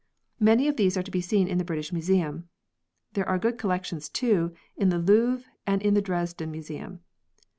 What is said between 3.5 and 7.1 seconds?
collections, too, in the Louvre and in the Dresden Museum.